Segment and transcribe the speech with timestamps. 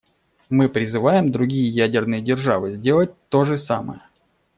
[0.49, 4.01] Мы призываем другие ядерные державы сделать то же самое.